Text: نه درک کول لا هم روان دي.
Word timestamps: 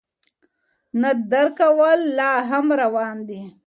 نه 1.01 1.09
درک 1.31 1.55
کول 1.59 1.99
لا 2.17 2.31
هم 2.49 2.65
روان 2.81 3.17
دي. 3.27 3.41